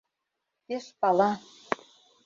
[0.65, 1.31] Пеш пала: